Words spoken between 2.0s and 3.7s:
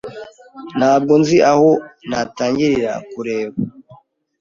natangirira kureba.